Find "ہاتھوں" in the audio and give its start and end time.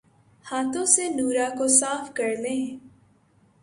0.45-0.85